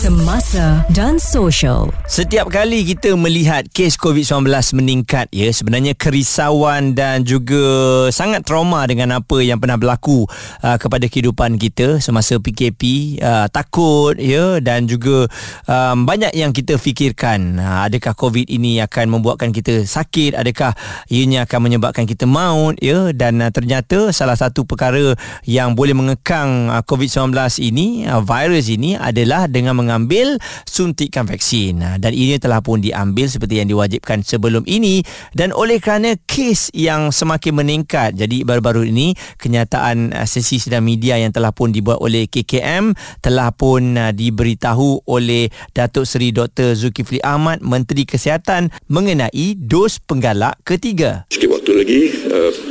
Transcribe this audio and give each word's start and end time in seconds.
Semasa 0.00 0.80
dan 0.96 1.20
social. 1.20 1.92
Setiap 2.08 2.48
kali 2.48 2.88
kita 2.88 3.12
melihat 3.20 3.68
kes 3.68 4.00
COVID-19 4.00 4.48
meningkat 4.72 5.28
ya 5.28 5.52
sebenarnya 5.52 5.92
kerisauan 5.92 6.96
dan 6.96 7.20
juga 7.20 7.60
sangat 8.08 8.48
trauma 8.48 8.80
dengan 8.88 9.20
apa 9.20 9.44
yang 9.44 9.60
pernah 9.60 9.76
berlaku 9.76 10.24
uh, 10.64 10.80
kepada 10.80 11.04
kehidupan 11.04 11.60
kita 11.60 12.00
semasa 12.00 12.40
PKP 12.40 12.80
uh, 13.20 13.52
takut 13.52 14.16
ya 14.16 14.56
dan 14.64 14.88
juga 14.88 15.28
um, 15.68 16.08
banyak 16.08 16.32
yang 16.32 16.56
kita 16.56 16.80
fikirkan 16.80 17.60
uh, 17.60 17.84
adakah 17.84 18.16
COVID 18.16 18.48
ini 18.48 18.80
akan 18.80 19.20
membuatkan 19.20 19.52
kita 19.52 19.84
sakit 19.84 20.32
adakah 20.32 20.72
ianya 21.12 21.44
akan 21.44 21.60
menyebabkan 21.68 22.08
kita 22.08 22.24
maut 22.24 22.80
ya 22.80 23.12
dan 23.12 23.44
uh, 23.44 23.52
ternyata 23.52 24.16
salah 24.16 24.40
satu 24.40 24.64
perkara 24.64 25.12
yang 25.44 25.76
boleh 25.76 25.92
mengekang 25.92 26.72
uh, 26.72 26.80
COVID 26.88 27.12
COVID-19 27.12 27.36
ini 27.68 28.08
uh, 28.08 28.24
virus 28.24 28.72
ini 28.72 28.96
adalah 28.96 29.44
dengan 29.44 29.89
mengambil 29.90 30.38
suntikan 30.70 31.26
vaksin 31.26 31.82
uh, 31.82 31.98
dan 31.98 32.14
ini 32.14 32.38
telah 32.38 32.62
pun 32.62 32.78
diambil 32.78 33.26
seperti 33.26 33.58
yang 33.58 33.66
diwajibkan 33.66 34.22
sebelum 34.22 34.62
ini 34.70 35.02
dan 35.34 35.50
oleh 35.50 35.82
kerana 35.82 36.14
kes 36.30 36.70
yang 36.70 37.10
semakin 37.10 37.58
meningkat 37.58 38.14
jadi 38.14 38.46
baru-baru 38.46 38.86
ini 38.86 39.18
kenyataan 39.42 40.14
uh, 40.14 40.22
sesi 40.30 40.62
sidang 40.62 40.86
media 40.86 41.18
yang 41.18 41.34
telah 41.34 41.50
pun 41.50 41.74
dibuat 41.74 41.98
oleh 41.98 42.30
KKM 42.30 42.94
telah 43.18 43.50
pun 43.50 43.98
diberitahu 44.14 45.10
oleh 45.10 45.50
Datuk 45.74 46.06
Seri 46.06 46.30
Dr 46.30 46.78
Zulkifli 46.78 47.18
Ahmad 47.26 47.58
Menteri 47.58 48.06
Kesihatan 48.06 48.70
mengenai 48.86 49.58
dos 49.58 49.98
penggalak 49.98 50.62
ketiga. 50.62 51.26
Sikit 51.34 51.50
waktu 51.50 51.72
lagi 51.74 52.00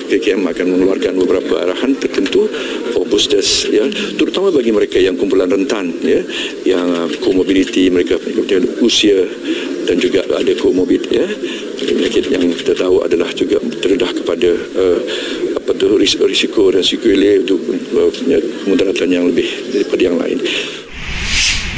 KKM 0.09 0.41
akan 0.41 0.65
mengeluarkan 0.73 1.13
beberapa 1.21 1.53
arahan 1.61 1.93
tertentu 2.01 2.49
for 2.91 3.05
boosters 3.05 3.69
ya. 3.69 3.85
Terutama 4.17 4.49
bagi 4.49 4.73
mereka 4.73 4.97
yang 4.97 5.13
kumpulan 5.15 5.47
rentan 5.47 5.93
ya. 6.01 6.25
Yang 6.65 6.87
uh, 6.89 7.07
komorbiditi 7.21 7.93
mereka 7.93 8.17
dengan 8.17 8.65
usia 8.81 9.21
dan 9.85 10.01
juga 10.01 10.25
ada 10.33 10.53
komorbid 10.57 11.13
ya. 11.13 11.25
Penyakit 11.79 12.33
yang 12.33 12.43
kita 12.57 12.73
tahu 12.73 13.05
adalah 13.05 13.29
juga 13.37 13.61
terdedah 13.61 14.11
kepada 14.17 14.49
uh, 14.75 14.99
apa 15.61 15.71
tu 15.77 15.95
risiko 16.01 16.73
dan 16.73 16.81
sequelae 16.81 17.45
untuk 17.45 17.61
uh, 17.93 18.11
mudaratan 18.65 19.09
yang 19.13 19.25
lebih 19.29 19.47
daripada 19.69 20.01
yang 20.01 20.17
lain 20.17 20.41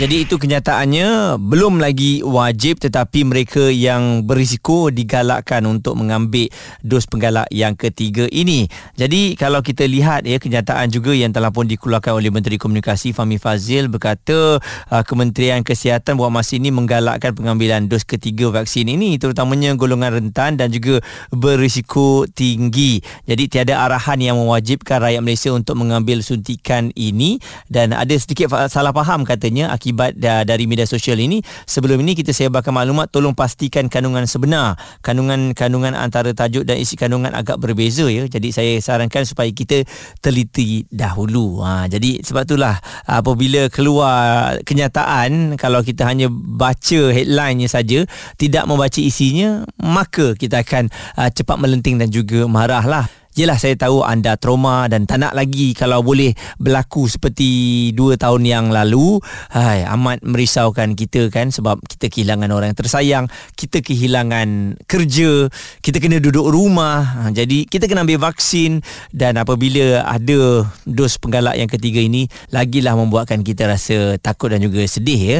jadi 0.01 0.25
itu 0.25 0.41
kenyataannya 0.41 1.37
belum 1.37 1.77
lagi 1.77 2.25
wajib 2.25 2.81
tetapi 2.81 3.21
mereka 3.21 3.69
yang 3.69 4.25
berisiko 4.25 4.89
digalakkan 4.89 5.61
untuk 5.69 5.93
mengambil 5.93 6.49
dos 6.81 7.05
penggalak 7.05 7.45
yang 7.53 7.77
ketiga 7.77 8.25
ini. 8.33 8.65
Jadi 8.97 9.37
kalau 9.37 9.61
kita 9.61 9.85
lihat 9.85 10.25
ya 10.25 10.41
kenyataan 10.41 10.89
juga 10.89 11.13
yang 11.13 11.29
telah 11.29 11.53
pun 11.53 11.69
dikeluarkan 11.69 12.17
oleh 12.17 12.33
Menteri 12.33 12.57
Komunikasi 12.57 13.13
Fahmi 13.13 13.37
Fazil 13.37 13.93
berkata 13.93 14.57
uh, 14.89 15.03
Kementerian 15.05 15.61
Kesihatan 15.61 16.17
buat 16.17 16.33
masa 16.33 16.57
ini 16.57 16.73
menggalakkan 16.73 17.37
pengambilan 17.37 17.85
dos 17.85 18.01
ketiga 18.01 18.49
vaksin 18.49 18.89
ini 18.89 19.21
terutamanya 19.21 19.77
golongan 19.77 20.17
rentan 20.17 20.57
dan 20.57 20.73
juga 20.73 21.05
berisiko 21.29 22.25
tinggi. 22.25 23.05
Jadi 23.29 23.53
tiada 23.53 23.85
arahan 23.85 24.17
yang 24.17 24.41
mewajibkan 24.41 24.97
rakyat 24.97 25.21
Malaysia 25.21 25.53
untuk 25.53 25.77
mengambil 25.77 26.25
suntikan 26.25 26.89
ini 26.97 27.37
dan 27.69 27.93
ada 27.93 28.17
sedikit 28.17 28.49
salah 28.65 28.89
faham 28.97 29.21
katanya 29.29 29.69
akibat 29.69 29.90
akibat 29.91 30.15
dari 30.15 30.63
media 30.71 30.87
sosial 30.87 31.19
ini. 31.19 31.43
Sebelum 31.67 31.99
ini 31.99 32.15
kita 32.15 32.31
sebarkan 32.31 32.71
maklumat 32.71 33.11
tolong 33.11 33.35
pastikan 33.35 33.91
kandungan 33.91 34.23
sebenar. 34.23 34.79
Kandungan-kandungan 35.03 35.91
antara 35.91 36.31
tajuk 36.31 36.63
dan 36.63 36.79
isi 36.79 36.95
kandungan 36.95 37.35
agak 37.35 37.59
berbeza 37.59 38.07
ya. 38.07 38.23
Jadi 38.31 38.55
saya 38.55 38.79
sarankan 38.79 39.27
supaya 39.27 39.51
kita 39.51 39.83
teliti 40.23 40.87
dahulu. 40.87 41.59
Ha, 41.59 41.91
jadi 41.91 42.23
sebab 42.23 42.47
itulah 42.47 42.79
apabila 43.03 43.67
keluar 43.67 44.55
kenyataan 44.63 45.59
kalau 45.59 45.83
kita 45.83 46.07
hanya 46.07 46.31
baca 46.31 47.11
headline-nya 47.11 47.67
saja 47.67 48.07
tidak 48.39 48.63
membaca 48.63 48.97
isinya 49.03 49.67
maka 49.75 50.31
kita 50.39 50.63
akan 50.63 50.87
uh, 51.19 51.27
cepat 51.27 51.57
melenting 51.59 51.99
dan 51.99 52.07
juga 52.07 52.47
marahlah 52.47 53.20
Yelah 53.31 53.55
saya 53.55 53.79
tahu 53.79 54.03
anda 54.03 54.35
trauma 54.35 54.91
dan 54.91 55.07
tak 55.07 55.23
nak 55.23 55.31
lagi 55.31 55.71
kalau 55.71 56.03
boleh 56.03 56.35
berlaku 56.59 57.07
seperti 57.07 57.89
dua 57.95 58.19
tahun 58.19 58.43
yang 58.43 58.65
lalu. 58.75 59.23
Hai, 59.47 59.87
amat 59.87 60.19
merisaukan 60.19 60.99
kita 60.99 61.31
kan 61.31 61.47
sebab 61.47 61.79
kita 61.87 62.11
kehilangan 62.11 62.51
orang 62.51 62.75
yang 62.75 62.79
tersayang, 62.83 63.25
kita 63.55 63.79
kehilangan 63.79 64.75
kerja, 64.83 65.47
kita 65.79 66.03
kena 66.03 66.19
duduk 66.19 66.51
rumah. 66.51 67.07
Ha, 67.07 67.19
jadi 67.31 67.63
kita 67.71 67.87
kena 67.87 68.03
ambil 68.03 68.19
vaksin 68.19 68.83
dan 69.15 69.39
apabila 69.39 70.03
ada 70.03 70.67
dos 70.83 71.15
penggalak 71.15 71.55
yang 71.55 71.71
ketiga 71.71 72.03
ini, 72.03 72.27
lagilah 72.51 72.99
membuatkan 72.99 73.47
kita 73.47 73.63
rasa 73.63 74.19
takut 74.19 74.51
dan 74.51 74.59
juga 74.59 74.83
sedih 74.83 75.39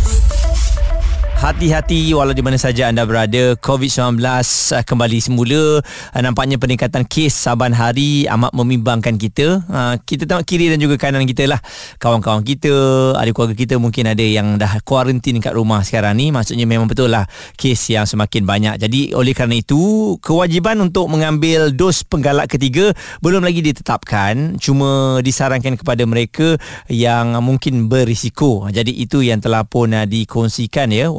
Hati-hati 1.41 2.13
walau 2.13 2.37
di 2.37 2.45
mana 2.45 2.53
saja 2.53 2.85
anda 2.85 3.01
berada. 3.01 3.57
COVID-19 3.65 4.21
uh, 4.21 4.85
kembali 4.85 5.17
semula. 5.17 5.81
Uh, 6.13 6.21
Nampaknya 6.21 6.61
peningkatan 6.61 7.01
kes 7.01 7.33
saban 7.33 7.73
hari 7.73 8.29
amat 8.29 8.53
membimbangkan 8.53 9.17
kita. 9.17 9.65
Uh, 9.65 9.97
Kita 10.05 10.29
tengok 10.29 10.45
kiri 10.45 10.69
dan 10.69 10.77
juga 10.77 11.01
kanan 11.01 11.25
kita 11.25 11.49
lah. 11.49 11.57
Kawan-kawan 11.97 12.45
kita, 12.45 12.69
adik 13.17 13.33
keluarga 13.33 13.57
kita 13.57 13.81
mungkin 13.81 14.13
ada 14.13 14.21
yang 14.21 14.61
dah 14.61 14.85
kuarantin 14.85 15.41
kat 15.41 15.57
rumah 15.57 15.81
sekarang 15.81 16.13
ni. 16.13 16.29
Maksudnya 16.29 16.69
memang 16.69 16.85
betul 16.85 17.09
lah 17.09 17.25
kes 17.57 17.89
yang 17.89 18.05
semakin 18.05 18.45
banyak. 18.45 18.75
Jadi 18.77 19.17
oleh 19.17 19.33
kerana 19.33 19.57
itu 19.57 20.21
kewajiban 20.21 20.77
untuk 20.77 21.09
mengambil 21.09 21.73
dos 21.73 22.05
penggalak 22.05 22.53
ketiga 22.53 22.93
Belum 23.17 23.41
lagi 23.41 23.65
ditetapkan. 23.65 24.61
Cuma 24.61 25.17
disarankan 25.25 25.73
kepada 25.73 26.05
mereka 26.05 26.61
yang 26.85 27.33
mungkin 27.41 27.89
berisiko. 27.89 28.69
Jadi 28.69 28.93
itu 28.93 29.25
yang 29.25 29.41
telah 29.41 29.65
pun 29.65 29.89
dikongsikan 30.05 30.93
ya 30.93 31.09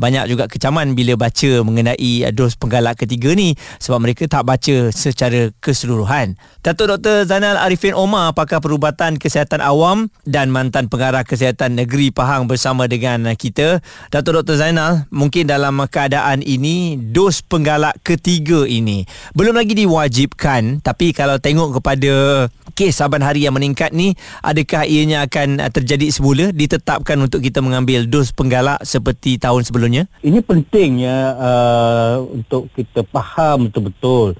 banyak 0.00 0.26
juga 0.30 0.48
kecaman 0.48 0.96
bila 0.96 1.14
baca 1.20 1.50
mengenai 1.62 2.24
dos 2.32 2.56
penggalak 2.56 2.96
ketiga 2.98 3.36
ni 3.36 3.54
sebab 3.78 4.00
mereka 4.00 4.24
tak 4.26 4.48
baca 4.48 4.88
secara 4.90 5.52
keseluruhan. 5.60 6.40
Datuk 6.64 6.96
Dr. 6.96 7.28
Zainal 7.28 7.60
Arifin 7.60 7.92
Omar 7.92 8.32
pakar 8.32 8.64
perubatan 8.64 9.20
kesihatan 9.20 9.60
awam 9.60 10.08
dan 10.24 10.48
mantan 10.48 10.88
pengarah 10.88 11.22
kesihatan 11.26 11.76
negeri 11.76 12.08
Pahang 12.10 12.48
bersama 12.48 12.88
dengan 12.88 13.28
kita. 13.36 13.84
Datuk 14.08 14.40
Dr. 14.40 14.56
Zainal, 14.56 15.04
mungkin 15.12 15.44
dalam 15.44 15.76
keadaan 15.84 16.40
ini 16.40 16.96
dos 16.96 17.44
penggalak 17.44 18.00
ketiga 18.00 18.64
ini 18.64 19.04
belum 19.36 19.52
lagi 19.52 19.76
diwajibkan 19.76 20.80
tapi 20.80 21.12
kalau 21.12 21.36
tengok 21.36 21.82
kepada 21.82 22.46
kes 22.72 22.96
saban 22.96 23.20
hari 23.20 23.44
yang 23.44 23.52
meningkat 23.52 23.92
ni 23.92 24.16
adakah 24.40 24.88
ianya 24.88 25.28
akan 25.28 25.60
terjadi 25.68 26.08
semula 26.08 26.48
ditetapkan 26.48 27.20
untuk 27.20 27.44
kita 27.44 27.60
mengambil 27.60 28.08
dos 28.08 28.32
penggalak 28.32 28.80
seperti 28.80 29.19
seperti 29.20 29.36
tahun 29.36 29.62
sebelumnya? 29.68 30.02
Ini 30.24 30.40
pentingnya 30.40 31.36
uh, 31.36 32.24
untuk 32.24 32.72
kita 32.72 33.04
faham 33.12 33.68
betul-betul 33.68 34.32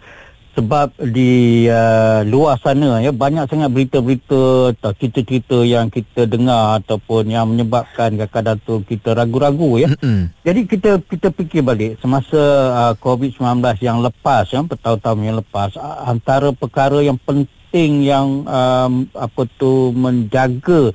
sebab 0.56 0.96
di 1.04 1.68
uh, 1.68 2.24
luar 2.24 2.56
sana 2.58 2.98
ya 2.98 3.12
banyak 3.12 3.44
sangat 3.46 3.70
berita-berita 3.70 4.72
atau 4.72 4.90
cerita-cerita 4.96 5.62
yang 5.68 5.92
kita 5.92 6.24
dengar 6.24 6.80
ataupun 6.80 7.28
yang 7.28 7.44
menyebabkan 7.52 8.16
kadang-kadang 8.16 8.58
tu 8.64 8.80
kita 8.88 9.12
ragu-ragu 9.12 9.84
ya. 9.84 9.92
Mm-hmm. 9.92 10.22
Jadi 10.48 10.60
kita 10.64 10.90
kita 11.04 11.28
fikir 11.36 11.60
balik 11.60 12.00
semasa 12.00 12.40
uh, 12.72 12.94
COVID-19 12.96 13.60
yang 13.84 14.00
lepas 14.00 14.48
ya 14.48 14.64
bertahun-tahun 14.64 15.28
yang 15.28 15.38
lepas 15.44 15.76
antara 16.08 16.56
perkara 16.56 17.04
yang 17.04 17.20
penting 17.20 18.08
yang 18.08 18.48
um, 18.48 19.06
apa 19.12 19.44
tu 19.60 19.92
menjaga 19.92 20.90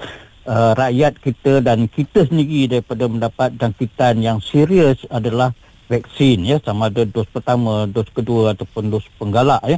uh, 0.45 0.71
rakyat 0.77 1.19
kita 1.19 1.61
dan 1.61 1.89
kita 1.89 2.25
sendiri 2.29 2.69
daripada 2.69 3.09
mendapat 3.09 3.57
jangkitan 3.57 4.21
yang 4.21 4.37
serius 4.39 5.01
adalah 5.09 5.51
vaksin 5.85 6.45
ya 6.45 6.57
sama 6.61 6.89
ada 6.89 7.05
dos 7.05 7.29
pertama, 7.29 7.85
dos 7.85 8.09
kedua 8.09 8.57
ataupun 8.57 8.89
dos 8.89 9.05
penggalak 9.17 9.61
ya. 9.65 9.77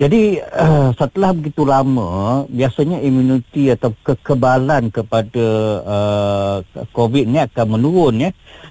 Jadi 0.00 0.40
uh, 0.40 0.96
setelah 0.96 1.36
begitu 1.36 1.60
lama 1.60 2.48
biasanya 2.48 3.04
imuniti 3.04 3.68
atau 3.68 3.92
kekebalan 4.00 4.88
kepada 4.88 5.46
uh, 5.84 6.56
COVID 6.96 7.28
ni 7.28 7.36
akan 7.36 7.66
menurun 7.76 8.16
ya. 8.24 8.30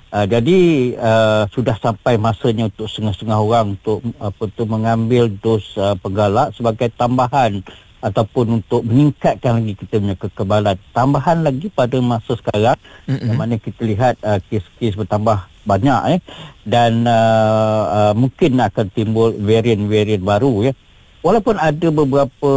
Uh, 0.09 0.25
jadi 0.25 0.57
uh, 0.97 1.45
sudah 1.53 1.77
sampai 1.77 2.17
masanya 2.17 2.65
untuk 2.65 2.89
setengah-setengah 2.89 3.39
orang 3.45 3.77
untuk 3.77 4.01
apa 4.17 4.43
tu 4.57 4.65
mengambil 4.65 5.29
dos 5.29 5.77
uh, 5.77 5.93
penggalak 6.01 6.49
sebagai 6.57 6.89
tambahan 6.97 7.61
ataupun 7.99 8.63
untuk 8.63 8.81
meningkatkan 8.87 9.59
lagi 9.59 9.75
kita 9.75 9.99
punya 9.99 10.15
kekebalan. 10.15 10.77
Tambahan 10.95 11.43
lagi 11.43 11.67
pada 11.67 11.99
masa 11.99 12.35
sekarang 12.35 12.79
mm-hmm. 13.07 13.27
yang 13.27 13.37
mana 13.37 13.55
kita 13.59 13.81
lihat 13.83 14.15
uh, 14.23 14.39
kes-kes 14.47 14.95
bertambah 14.95 15.47
banyak 15.67 16.01
eh. 16.15 16.19
Dan 16.63 17.03
uh, 17.03 17.83
uh, 17.87 18.13
mungkin 18.15 18.59
akan 18.59 18.87
timbul 18.95 19.35
varian-varian 19.35 20.23
baru 20.23 20.71
ya. 20.71 20.73
Walaupun 21.19 21.59
ada 21.59 21.87
beberapa 21.91 22.53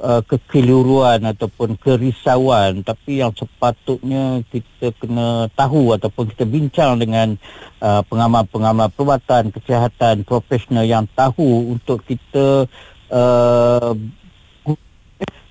uh, 0.00 0.24
kekeliruan 0.24 1.20
ataupun 1.20 1.76
kerisauan 1.76 2.80
tapi 2.80 3.20
yang 3.20 3.28
sepatutnya 3.36 4.40
kita 4.48 4.88
kena 4.96 5.52
tahu 5.52 5.92
ataupun 5.92 6.32
kita 6.32 6.48
bincang 6.48 6.96
dengan 6.96 7.36
uh, 7.84 8.00
pengamal-pengamal 8.08 8.88
perubatan 8.96 9.52
kesihatan 9.52 10.24
profesional 10.24 10.88
yang 10.88 11.04
tahu 11.12 11.76
untuk 11.76 12.08
kita 12.08 12.64
uh, 13.12 13.92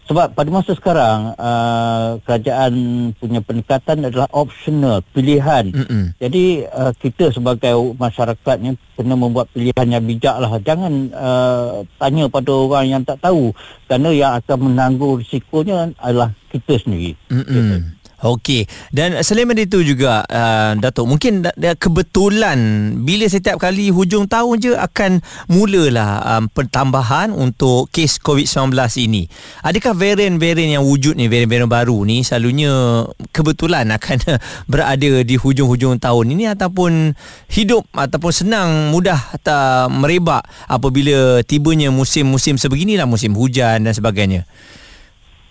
sebab 0.05 0.37
pada 0.37 0.49
masa 0.53 0.71
sekarang 0.77 1.33
uh, 1.33 2.21
kerajaan 2.23 2.73
punya 3.17 3.41
pendekatan 3.41 4.05
adalah 4.05 4.29
optional 4.29 5.01
pilihan. 5.11 5.73
Mm-mm. 5.73 6.13
Jadi 6.21 6.61
uh, 6.69 6.93
kita 7.01 7.33
sebagai 7.33 7.73
masyarakat 7.97 8.55
ni 8.61 8.77
kena 8.93 9.17
membuat 9.17 9.49
pilihan 9.49 9.87
yang 9.89 10.05
bijak 10.05 10.37
lah. 10.37 10.61
Jangan 10.61 10.93
uh, 11.09 11.81
tanya 11.97 12.29
pada 12.29 12.51
orang 12.53 12.85
yang 12.85 13.01
tak 13.01 13.17
tahu 13.17 13.49
kerana 13.89 14.09
yang 14.13 14.31
akan 14.37 14.57
menanggung 14.71 15.25
risikonya 15.25 15.89
adalah 15.97 16.29
kita 16.53 16.77
sendiri. 16.77 17.17
Mm-mm. 17.33 18.04
Okey. 18.25 18.65
Dan 18.89 19.21
selain 19.21 19.45
itu 19.53 19.85
juga 19.85 20.25
uh, 20.25 20.73
Datuk, 20.81 21.05
mungkin 21.05 21.45
da- 21.45 21.77
kebetulan 21.77 22.57
bila 23.05 23.29
setiap 23.29 23.61
kali 23.61 23.93
hujung 23.93 24.25
tahun 24.25 24.57
je 24.57 24.73
akan 24.73 25.21
mulalah 25.45 26.41
um, 26.41 26.49
pertambahan 26.49 27.29
untuk 27.29 27.85
kes 27.93 28.17
COVID-19 28.17 28.73
ini. 29.05 29.29
Adakah 29.61 29.93
varian-varian 29.93 30.81
yang 30.81 30.85
wujud 30.89 31.13
ni, 31.13 31.29
varian-varian 31.29 31.69
baru 31.69 32.01
ni 32.01 32.25
selalunya 32.25 33.05
kebetulan 33.29 33.93
akan 33.93 34.17
berada 34.73 35.21
di 35.21 35.37
hujung-hujung 35.37 36.01
tahun 36.01 36.25
ini 36.33 36.49
ataupun 36.57 37.13
hidup 37.53 37.85
ataupun 37.93 38.31
senang 38.33 38.89
mudah 38.89 39.21
atau 39.37 39.85
merebak 39.93 40.41
apabila 40.65 41.45
tibanya 41.45 41.93
musim-musim 41.93 42.57
sebeginilah 42.57 43.05
musim 43.05 43.37
hujan 43.37 43.85
dan 43.85 43.93
sebagainya. 43.93 44.49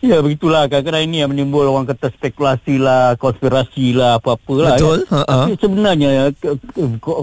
Ya 0.05 0.21
begitulah 0.21 0.69
kadang-kadang 0.69 1.09
ini 1.09 1.25
yang 1.25 1.33
menimbul 1.33 1.65
orang 1.65 1.89
kata 1.89 2.12
spekulasi 2.12 2.77
lah, 2.77 3.17
konspirasi 3.17 3.97
lah, 3.97 4.21
apa-apa 4.21 4.55
lah. 4.61 4.77
Betul. 4.77 5.01
Ya. 5.09 5.17
Uh-huh. 5.17 5.25
Tapi 5.25 5.53
sebenarnya 5.56 6.11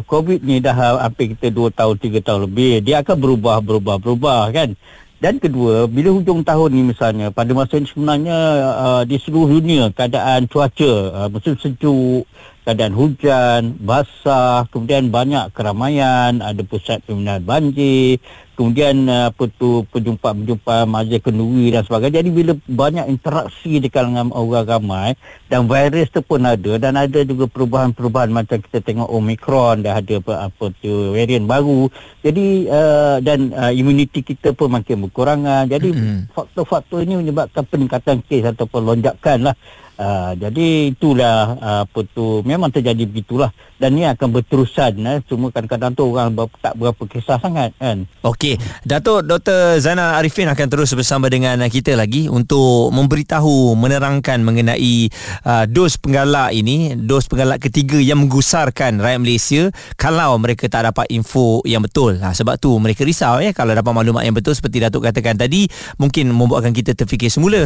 COVID 0.10 0.40
ni 0.42 0.58
dah 0.58 1.06
hampir 1.06 1.38
kita 1.38 1.54
2 1.54 1.70
tahun, 1.78 1.96
3 2.02 2.26
tahun 2.26 2.42
lebih. 2.50 2.82
Dia 2.82 3.06
akan 3.06 3.18
berubah, 3.22 3.62
berubah, 3.62 4.02
berubah 4.02 4.50
kan. 4.50 4.74
Dan 5.22 5.38
kedua, 5.38 5.86
bila 5.86 6.10
hujung 6.18 6.42
tahun 6.42 6.70
ni 6.74 6.82
misalnya, 6.82 7.30
pada 7.30 7.54
masa 7.54 7.78
ini 7.78 7.86
sebenarnya 7.86 8.38
uh, 8.74 9.02
di 9.06 9.22
seluruh 9.22 9.62
dunia 9.62 9.94
keadaan 9.94 10.50
cuaca, 10.50 10.94
uh, 11.14 11.28
musim 11.30 11.54
sejuk, 11.62 12.26
keadaan 12.72 12.96
hujan, 12.96 13.76
basah, 13.84 14.64
kemudian 14.72 15.12
banyak 15.12 15.52
keramaian, 15.52 16.40
ada 16.40 16.64
pusat 16.64 17.04
pemindahan 17.04 17.44
banjir, 17.44 18.24
kemudian 18.56 19.12
uh, 19.12 19.28
apa 19.28 19.44
tu 19.60 19.84
perjumpaan-perjumpaan 19.92 20.88
majlis 20.88 21.20
kenduri 21.20 21.76
dan 21.76 21.84
sebagainya. 21.84 22.24
Jadi 22.24 22.30
bila 22.32 22.56
banyak 22.56 23.12
interaksi 23.12 23.84
di 23.84 23.92
kalangan 23.92 24.32
orang 24.32 24.64
ramai 24.64 25.20
dan 25.52 25.68
virus 25.68 26.08
tu 26.16 26.24
pun 26.24 26.40
ada 26.48 26.80
dan 26.80 26.96
ada 26.96 27.20
juga 27.28 27.52
perubahan-perubahan 27.52 28.32
macam 28.32 28.64
kita 28.64 28.80
tengok 28.80 29.12
Omicron 29.12 29.84
dah 29.84 30.00
ada 30.00 30.24
apa, 30.24 30.34
apa 30.48 30.66
tu 30.80 31.12
varian 31.12 31.44
baru. 31.44 31.92
Jadi 32.24 32.72
uh, 32.72 33.20
dan 33.20 33.52
uh, 33.52 33.76
imuniti 33.76 34.24
kita 34.24 34.56
pun 34.56 34.72
makin 34.72 35.12
berkurangan. 35.12 35.68
Jadi 35.68 35.92
mm-hmm. 35.92 36.32
faktor-faktor 36.32 37.04
ini 37.04 37.20
menyebabkan 37.20 37.68
peningkatan 37.68 38.24
kes 38.24 38.56
ataupun 38.56 38.96
lonjakan 38.96 39.52
lah 39.52 39.56
Uh, 39.98 40.34
jadi 40.40 40.94
itulah 40.94 41.56
uh, 41.60 41.82
apa 41.86 42.00
tu 42.12 42.42
memang 42.44 42.72
terjadi 42.74 43.04
begitulah. 43.06 43.52
Dan 43.82 43.98
ini 43.98 44.06
akan 44.06 44.30
berterusan 44.30 44.94
eh. 45.10 45.26
cuma 45.26 45.50
kadang-kadang 45.50 45.98
tu 45.98 46.06
orang 46.06 46.38
ber, 46.38 46.46
tak 46.62 46.78
berapa 46.78 47.02
kisah 47.10 47.42
sangat 47.42 47.74
kan. 47.82 48.06
Okey. 48.22 48.62
Datuk 48.86 49.26
Dr 49.26 49.82
Zainal 49.82 50.22
Arifin 50.22 50.46
akan 50.46 50.68
terus 50.70 50.94
bersama 50.94 51.26
dengan 51.34 51.58
kita 51.66 51.98
lagi 51.98 52.30
untuk 52.30 52.94
memberitahu 52.94 53.74
menerangkan 53.74 54.38
mengenai 54.46 55.10
uh, 55.46 55.66
dos 55.66 55.98
penggalak 55.98 56.54
ini. 56.54 56.94
Dos 56.94 57.26
penggalak 57.26 57.58
ketiga 57.58 57.98
yang 57.98 58.22
menggusarkan 58.22 59.02
rakyat 59.02 59.20
Malaysia. 59.22 59.62
Kalau 59.98 60.38
mereka 60.38 60.70
tak 60.70 60.86
dapat 60.86 61.10
info 61.10 61.66
yang 61.66 61.82
betul. 61.82 62.22
Ha, 62.22 62.38
sebab 62.38 62.62
tu 62.62 62.78
mereka 62.78 63.02
risau 63.02 63.42
ya 63.42 63.50
kalau 63.50 63.74
dapat 63.74 63.90
maklumat 63.94 64.26
yang 64.26 64.38
betul 64.38 64.54
seperti 64.54 64.78
Datuk 64.78 65.06
katakan 65.06 65.38
tadi 65.38 65.66
mungkin 65.98 66.30
membuatkan 66.34 66.74
kita 66.74 66.94
terfikir 66.94 67.34
semula 67.34 67.66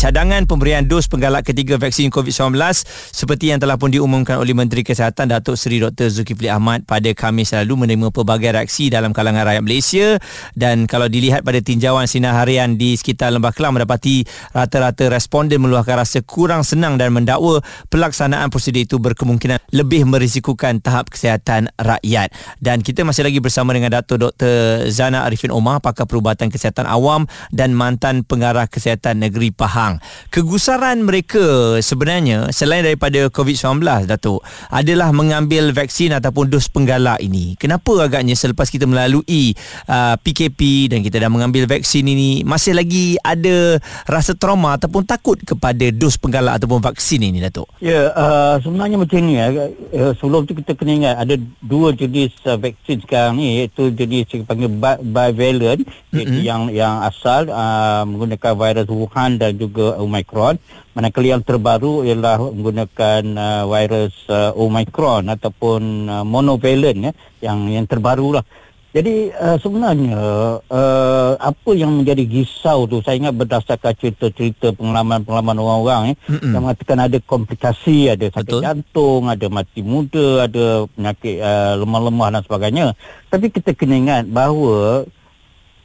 cadangan 0.00 0.48
pemberian 0.48 0.88
dos 0.88 1.04
penggalak 1.12 1.44
ketiga 1.44 1.76
vaksin 1.76 2.08
COVID-19 2.08 2.56
seperti 3.12 3.52
yang 3.52 3.60
telah 3.60 3.76
pun 3.76 3.92
diumumkan 3.92 4.40
oleh 4.40 4.56
Menteri 4.56 4.80
Kesihatan 4.80 5.28
Datuk 5.28 5.60
Seri 5.60 5.76
Dr. 5.76 6.08
Zulkifli 6.08 6.48
Ahmad 6.48 6.88
pada 6.88 7.12
Khamis 7.12 7.52
lalu 7.52 7.84
menerima 7.84 8.08
pelbagai 8.08 8.56
reaksi 8.56 8.88
dalam 8.88 9.12
kalangan 9.12 9.44
rakyat 9.44 9.60
Malaysia 9.60 10.16
dan 10.56 10.88
kalau 10.88 11.04
dilihat 11.04 11.44
pada 11.44 11.60
tinjauan 11.60 12.08
sinar 12.08 12.32
harian 12.32 12.80
di 12.80 12.96
sekitar 12.96 13.28
Lembah 13.28 13.52
Kelang 13.52 13.76
mendapati 13.76 14.24
rata-rata 14.56 15.12
responden 15.12 15.60
meluahkan 15.60 16.00
rasa 16.00 16.24
kurang 16.24 16.64
senang 16.64 16.96
dan 16.96 17.12
mendakwa 17.12 17.60
pelaksanaan 17.92 18.48
prosedur 18.48 18.80
itu 18.80 18.96
berkemungkinan 18.96 19.60
lebih 19.76 20.08
merisikukan 20.08 20.80
tahap 20.80 21.12
kesihatan 21.12 21.68
rakyat 21.76 22.32
dan 22.56 22.80
kita 22.80 23.04
masih 23.04 23.20
lagi 23.20 23.36
bersama 23.44 23.76
dengan 23.76 24.00
Datuk 24.00 24.32
Dr. 24.32 24.88
Zana 24.88 25.28
Arifin 25.28 25.52
Omar 25.52 25.84
pakar 25.84 26.08
perubatan 26.08 26.48
kesihatan 26.48 26.88
awam 26.88 27.28
dan 27.52 27.76
mantan 27.76 28.24
pengarah 28.24 28.64
kesihatan 28.64 29.20
negeri 29.20 29.52
Pahang 29.52 29.89
Pahang. 29.90 29.98
Kegusaran 30.30 30.98
mereka 31.02 31.76
sebenarnya 31.82 32.54
selain 32.54 32.86
daripada 32.86 33.26
COVID-19 33.34 33.82
Datuk 34.06 34.46
adalah 34.70 35.10
mengambil 35.10 35.74
vaksin 35.74 36.14
ataupun 36.14 36.46
dos 36.46 36.70
penggalak 36.70 37.18
ini. 37.18 37.58
Kenapa 37.58 38.06
agaknya 38.06 38.38
selepas 38.38 38.70
kita 38.70 38.86
melalui 38.86 39.54
uh, 39.90 40.14
PKP 40.22 40.92
dan 40.94 41.02
kita 41.02 41.18
dah 41.18 41.30
mengambil 41.32 41.66
vaksin 41.66 42.06
ini 42.06 42.46
masih 42.46 42.78
lagi 42.78 43.18
ada 43.26 43.82
rasa 44.06 44.38
trauma 44.38 44.78
ataupun 44.78 45.02
takut 45.02 45.38
kepada 45.42 45.90
dos 45.90 46.14
penggalak 46.14 46.62
ataupun 46.62 46.78
vaksin 46.78 47.26
ini 47.26 47.42
Datuk? 47.42 47.66
Ya, 47.82 48.14
uh, 48.14 48.54
sebenarnya 48.62 48.96
macam 49.00 49.18
ni 49.24 49.34
ya. 49.34 49.50
Uh, 49.90 50.12
sebelum 50.14 50.46
tu 50.46 50.54
kita 50.54 50.78
kena 50.78 50.92
ingat 50.94 51.14
ada 51.26 51.34
dua 51.64 51.90
jenis 51.96 52.30
uh, 52.46 52.54
vaksin 52.54 53.02
sekarang 53.02 53.40
ni 53.40 53.64
iaitu 53.64 53.90
jenis 53.90 54.30
yang 54.30 54.46
panggil 54.46 54.70
bivalent 55.02 55.82
mm-hmm. 56.14 56.40
yang 56.44 56.62
yang 56.70 57.02
asal 57.02 57.48
uh, 57.50 58.06
menggunakan 58.06 58.52
virus 58.54 58.88
Wuhan 58.90 59.40
dan 59.40 59.56
juga 59.56 59.79
juga 59.80 59.96
Omicron. 60.04 60.54
Manakala 60.92 61.26
yang 61.40 61.44
terbaru 61.46 62.04
ialah 62.04 62.52
menggunakan 62.52 63.22
uh, 63.40 63.64
virus 63.64 64.14
uh, 64.28 64.52
Omicron 64.52 65.32
ataupun 65.32 65.80
uh, 66.10 66.24
monovalent 66.26 67.08
ya, 67.08 67.12
yang 67.40 67.64
yang 67.72 67.86
terbaru 67.88 68.36
lah. 68.36 68.44
Jadi 68.90 69.30
uh, 69.30 69.54
sebenarnya 69.54 70.18
uh, 70.66 71.32
apa 71.38 71.70
yang 71.78 72.02
menjadi 72.02 72.26
risau 72.26 72.90
tu 72.90 72.98
saya 73.06 73.22
ingat 73.22 73.38
berdasarkan 73.38 73.94
cerita-cerita 73.94 74.74
pengalaman-pengalaman 74.74 75.62
orang-orang 75.62 76.02
eh, 76.10 76.16
yang 76.26 76.66
mengatakan 76.66 76.98
ada 76.98 77.18
komplikasi, 77.22 78.10
ada 78.10 78.26
sakit 78.34 78.50
Betul. 78.50 78.66
jantung, 78.66 79.30
ada 79.30 79.46
mati 79.46 79.86
muda, 79.86 80.50
ada 80.50 80.90
penyakit 80.90 81.38
uh, 81.38 81.78
lemah-lemah 81.78 82.28
dan 82.34 82.42
sebagainya. 82.42 82.86
Tapi 83.30 83.46
kita 83.54 83.78
kena 83.78 83.94
ingat 83.94 84.24
bahawa 84.26 85.06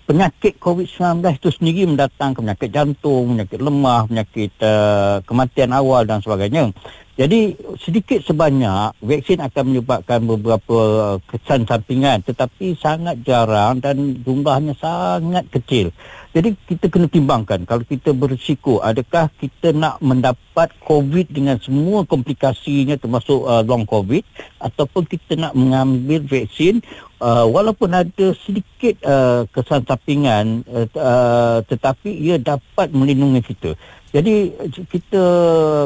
penyakit 0.05 0.61
COVID-19 0.61 1.25
itu 1.41 1.49
sendiri 1.49 1.81
mendatangkan 1.89 2.45
penyakit 2.45 2.69
jantung, 2.69 3.35
penyakit 3.35 3.59
lemah, 3.59 4.01
penyakit 4.05 4.53
uh, 4.61 5.19
kematian 5.25 5.73
awal 5.73 6.05
dan 6.05 6.21
sebagainya. 6.21 6.69
Jadi 7.15 7.55
sedikit 7.79 8.19
sebanyak 8.27 8.99
vaksin 8.99 9.39
akan 9.39 9.63
menyebabkan 9.71 10.19
beberapa 10.27 10.77
uh, 10.77 11.17
kesan 11.25 11.63
sampingan 11.63 12.19
tetapi 12.21 12.75
sangat 12.75 13.23
jarang 13.23 13.79
dan 13.79 14.19
jumlahnya 14.21 14.75
sangat 14.77 15.47
kecil. 15.49 15.89
Jadi 16.35 16.51
kita 16.67 16.91
kena 16.91 17.07
timbangkan 17.07 17.63
kalau 17.63 17.87
kita 17.87 18.11
berisiko 18.11 18.83
adakah 18.83 19.31
kita 19.39 19.71
nak 19.71 20.03
mendapat 20.03 20.67
COVID 20.83 21.31
dengan 21.31 21.55
semua 21.63 22.03
komplikasinya 22.03 22.99
termasuk 22.99 23.47
uh, 23.47 23.63
long 23.63 23.87
COVID 23.87 24.19
ataupun 24.59 25.07
kita 25.07 25.39
nak 25.39 25.55
mengambil 25.55 26.27
vaksin 26.27 26.83
uh, 27.23 27.47
walaupun 27.47 27.87
ada 27.95 28.35
sedikit 28.35 28.99
uh, 29.07 29.47
kesan 29.47 29.87
sampingan 29.87 30.67
uh, 30.67 30.83
uh, 30.99 31.63
tetapi 31.71 32.11
ia 32.11 32.35
dapat 32.35 32.91
melindungi 32.91 33.39
kita. 33.39 33.79
Jadi 34.15 34.55
kita 34.87 35.23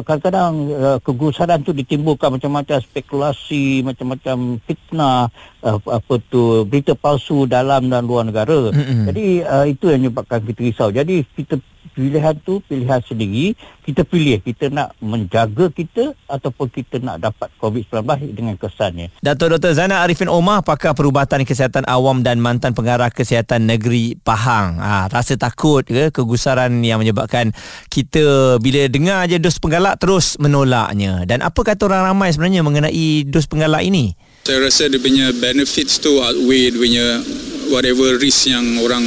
kadang-kadang 0.05 0.53
uh, 0.69 0.98
kegusaran 1.01 1.65
tu 1.65 1.74
ditimbulkan 1.74 2.38
macam-macam 2.38 2.77
spekulasi, 2.77 3.81
macam-macam 3.81 4.62
fitnah, 4.69 5.33
uh, 5.65 5.81
apa 5.89 6.21
tu 6.29 6.62
berita 6.69 6.93
palsu 6.93 7.50
dalam 7.50 7.89
dan 7.89 8.05
luar 8.05 8.29
negara. 8.29 8.69
Mm-hmm. 8.69 9.03
Jadi 9.09 9.25
uh, 9.41 9.65
itu 9.65 9.86
yang 9.89 10.05
menyebabkan 10.05 10.45
kita 10.45 10.62
risau. 10.62 10.93
Jadi 10.93 11.25
kita 11.33 11.57
pilihan 12.00 12.36
tu 12.39 12.63
pilihan 12.63 13.03
sendiri 13.03 13.60
kita 13.84 14.08
pilih 14.08 14.39
kita 14.39 14.72
nak 14.72 14.96
menjaga 15.03 15.68
kita 15.68 16.15
ataupun 16.32 16.72
kita 16.72 17.03
nak 17.03 17.20
dapat 17.20 17.51
COVID-19 17.60 18.32
dengan 18.32 18.56
kesannya. 18.56 19.12
Dato' 19.20 19.51
Dr. 19.51 19.75
Zana 19.75 20.00
Arifin 20.08 20.32
Omar 20.32 20.63
pakar 20.63 20.96
perubatan 20.96 21.44
kesihatan 21.44 21.84
awam 21.91 22.24
dan 22.24 22.39
mantan 22.39 22.72
pengarah 22.72 23.12
kesihatan 23.12 23.68
negeri 23.68 24.15
Pahang. 24.15 24.79
Ha, 24.79 25.12
rasa 25.12 25.36
takut 25.36 25.84
ke 25.84 26.08
kegusaran 26.15 26.72
yang 26.79 27.03
menyebabkan 27.03 27.51
kita 27.91 28.56
bila 28.63 28.88
dengar 28.88 29.27
je 29.27 29.36
dos 29.41 29.60
penggalak 29.60 30.00
terus 30.00 30.39
menolaknya? 30.39 31.27
Dan 31.27 31.44
apa 31.44 31.60
kata 31.60 31.91
orang 31.91 32.15
ramai 32.15 32.32
sebenarnya 32.32 32.63
mengenai 32.63 33.27
dos 33.27 33.50
penggalak 33.50 33.84
ini? 33.84 34.15
Saya 34.48 34.63
rasa 34.63 34.88
dia 34.88 35.01
punya 35.03 35.36
benefits 35.36 36.00
tu 36.00 36.15
outweigh 36.24 36.72
dia 36.72 36.79
punya 36.79 37.06
whatever 37.74 38.18
risk 38.22 38.48
yang 38.50 38.65
orang 38.82 39.03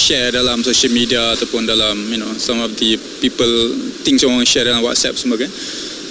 share 0.00 0.32
dalam 0.32 0.64
social 0.64 0.88
media 0.96 1.36
ataupun 1.36 1.68
dalam 1.68 2.08
you 2.08 2.16
know 2.16 2.32
some 2.40 2.56
of 2.64 2.72
the 2.80 2.96
people 3.20 3.76
things 4.00 4.24
yang 4.24 4.32
orang 4.32 4.48
share 4.48 4.64
dalam 4.64 4.80
WhatsApp 4.80 5.20
semua 5.20 5.36
kan. 5.36 5.52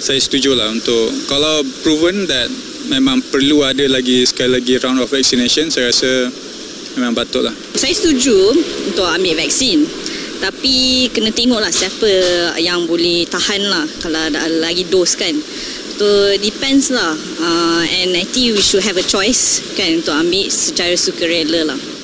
Saya 0.00 0.22
setuju 0.22 0.54
lah 0.54 0.70
untuk 0.70 1.10
kalau 1.26 1.60
proven 1.82 2.24
that 2.30 2.46
memang 2.88 3.20
perlu 3.28 3.66
ada 3.66 3.84
lagi 3.90 4.22
sekali 4.24 4.56
lagi 4.56 4.78
round 4.80 5.02
of 5.02 5.10
vaccination 5.10 5.68
saya 5.68 5.90
rasa 5.90 6.30
memang 6.94 7.18
patut 7.18 7.42
lah. 7.42 7.52
Saya 7.74 7.90
setuju 7.90 8.54
untuk 8.86 9.04
ambil 9.10 9.42
vaksin. 9.42 9.82
Tapi 10.40 11.04
kena 11.12 11.28
tengok 11.36 11.60
lah 11.60 11.68
siapa 11.68 12.08
yang 12.56 12.88
boleh 12.88 13.28
tahan 13.28 13.60
lah 13.60 13.84
kalau 14.00 14.16
ada 14.16 14.48
lagi 14.48 14.88
dos 14.88 15.12
kan. 15.12 15.36
Tu 16.00 16.10
depends 16.40 16.88
lah. 16.88 17.12
Uh, 17.44 17.84
and 17.84 18.16
I 18.16 18.24
think 18.24 18.56
we 18.56 18.64
should 18.64 18.80
have 18.80 18.96
a 18.96 19.04
choice 19.04 19.60
kan 19.76 20.00
untuk 20.00 20.16
ambil 20.16 20.48
secara 20.48 20.96
sukarela 20.96 21.76
lah 21.76 21.99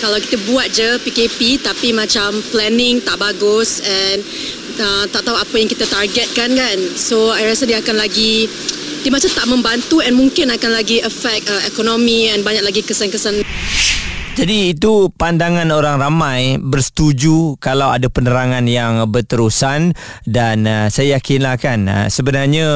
kalau 0.00 0.20
kita 0.20 0.36
buat 0.48 0.68
je 0.72 1.00
PKP 1.02 1.62
tapi 1.64 1.92
macam 1.92 2.36
planning 2.52 3.00
tak 3.00 3.16
bagus 3.16 3.80
and 3.84 4.20
uh, 4.80 5.04
tak 5.08 5.24
tahu 5.24 5.36
apa 5.36 5.54
yang 5.56 5.68
kita 5.68 5.84
targetkan 5.88 6.52
kan. 6.52 6.78
So 6.96 7.32
I 7.32 7.48
rasa 7.48 7.64
dia 7.64 7.80
akan 7.80 7.96
lagi 7.96 8.48
dia 9.06 9.14
macam 9.14 9.30
tak 9.30 9.46
membantu 9.46 10.02
and 10.02 10.18
mungkin 10.18 10.50
akan 10.50 10.70
lagi 10.74 10.98
affect 10.98 11.46
uh, 11.46 11.62
ekonomi 11.62 12.26
and 12.34 12.42
banyak 12.42 12.66
lagi 12.66 12.82
kesan-kesan 12.82 13.38
jadi 14.36 14.76
itu 14.76 15.08
pandangan 15.16 15.64
orang 15.72 15.96
ramai 15.96 16.60
bersetuju 16.60 17.56
kalau 17.56 17.88
ada 17.88 18.12
penerangan 18.12 18.68
yang 18.68 19.08
berterusan 19.08 19.96
dan 20.28 20.68
uh, 20.68 20.92
saya 20.92 21.16
yakinlah 21.16 21.56
kan 21.56 21.88
uh, 21.88 22.06
sebenarnya 22.12 22.68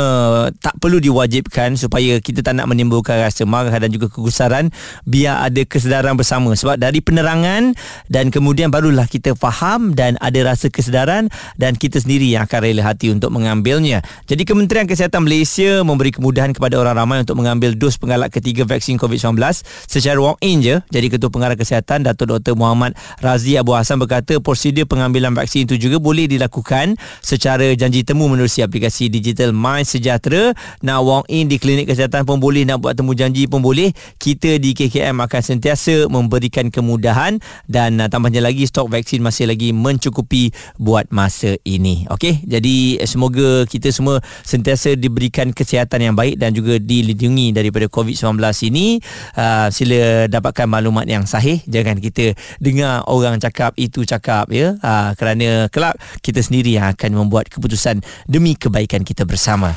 tak 0.57 0.81
perlu 0.81 1.05
diwajibkan 1.05 1.77
supaya 1.77 2.17
kita 2.25 2.41
tak 2.41 2.57
nak 2.57 2.65
menimbulkan 2.65 3.21
rasa 3.21 3.45
marah 3.45 3.77
dan 3.77 3.93
juga 3.93 4.09
kegusaran 4.09 4.73
biar 5.05 5.53
ada 5.53 5.61
kesedaran 5.69 6.17
bersama 6.17 6.57
sebab 6.57 6.81
dari 6.81 7.05
penerangan 7.05 7.77
dan 8.09 8.33
kemudian 8.33 8.73
barulah 8.73 9.05
kita 9.05 9.37
faham 9.37 9.93
dan 9.93 10.17
ada 10.25 10.41
rasa 10.41 10.73
kesedaran 10.73 11.29
dan 11.61 11.77
kita 11.77 12.01
sendiri 12.01 12.25
yang 12.25 12.49
akan 12.49 12.61
rela 12.65 12.89
hati 12.89 13.13
untuk 13.13 13.29
mengambilnya. 13.37 14.01
Jadi 14.25 14.49
Kementerian 14.49 14.89
Kesihatan 14.89 15.29
Malaysia 15.29 15.85
memberi 15.85 16.09
kemudahan 16.09 16.57
kepada 16.57 16.81
orang 16.81 16.97
ramai 16.97 17.21
untuk 17.21 17.37
mengambil 17.37 17.77
dos 17.77 18.01
penggalak 18.01 18.33
ketiga 18.33 18.65
vaksin 18.65 18.97
COVID-19 18.97 19.37
secara 19.85 20.17
walk-in 20.17 20.65
je. 20.65 20.81
Jadi 20.89 21.13
Ketua 21.13 21.29
Pengarah 21.29 21.50
Pengarah 21.51 21.67
Kesihatan 21.67 22.07
Datuk 22.07 22.31
Dr. 22.31 22.55
Muhammad 22.55 22.95
Razi 23.19 23.59
Abu 23.59 23.75
Hassan 23.75 23.99
berkata 23.99 24.39
prosedur 24.39 24.87
pengambilan 24.87 25.35
vaksin 25.35 25.67
itu 25.67 25.75
juga 25.75 25.99
boleh 25.99 26.31
dilakukan 26.31 26.95
secara 27.19 27.75
janji 27.75 28.07
temu 28.07 28.31
menerusi 28.31 28.63
aplikasi 28.63 29.11
digital 29.11 29.51
My 29.51 29.83
Sejahtera. 29.83 30.55
Nak 30.87 30.99
walk 31.03 31.27
in 31.27 31.51
di 31.51 31.59
klinik 31.59 31.91
kesihatan 31.91 32.23
pun 32.23 32.39
boleh, 32.39 32.63
nak 32.63 32.87
buat 32.87 32.95
temu 32.95 33.19
janji 33.19 33.51
pun 33.51 33.59
boleh. 33.67 33.91
Kita 34.23 34.63
di 34.63 34.79
KKM 34.79 35.19
akan 35.27 35.43
sentiasa 35.43 36.07
memberikan 36.07 36.71
kemudahan 36.71 37.43
dan 37.67 37.99
uh, 37.99 38.07
tambahnya 38.07 38.39
lagi 38.47 38.63
stok 38.71 38.87
vaksin 38.87 39.19
masih 39.19 39.51
lagi 39.51 39.75
mencukupi 39.75 40.55
buat 40.79 41.11
masa 41.11 41.59
ini. 41.67 42.07
Okey, 42.15 42.47
jadi 42.47 43.03
semoga 43.11 43.67
kita 43.67 43.91
semua 43.91 44.23
sentiasa 44.47 44.95
diberikan 44.95 45.51
kesihatan 45.51 45.99
yang 45.99 46.15
baik 46.15 46.39
dan 46.39 46.55
juga 46.55 46.79
dilindungi 46.79 47.51
daripada 47.51 47.91
COVID-19 47.91 48.39
ini. 48.71 49.03
Uh, 49.35 49.67
sila 49.75 50.31
dapatkan 50.31 50.71
maklumat 50.71 51.09
yang 51.09 51.25
sahih 51.25 51.40
sahih 51.41 51.65
jangan 51.65 51.97
kita 51.97 52.37
dengar 52.61 53.01
orang 53.09 53.41
cakap 53.41 53.73
itu 53.81 54.05
cakap 54.05 54.53
ya. 54.53 54.77
Ha, 54.85 55.17
kerana 55.17 55.73
kelak 55.73 55.97
kita 56.21 56.45
sendiri 56.45 56.77
yang 56.77 56.93
akan 56.93 57.17
membuat 57.17 57.49
keputusan 57.49 58.05
demi 58.29 58.53
kebaikan 58.53 59.01
kita 59.01 59.25
bersama. 59.25 59.73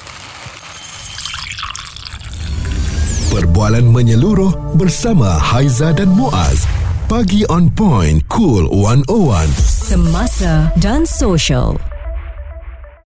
Perbualan 3.31 3.87
menyeluruh 3.87 4.75
bersama 4.75 5.39
Haiza 5.39 5.95
dan 5.95 6.11
Muaz. 6.11 6.67
Pagi 7.07 7.47
on 7.47 7.71
point 7.71 8.23
cool 8.31 8.67
101 8.71 9.51
Semasa 9.59 10.71
dan 10.79 11.03
social 11.07 11.92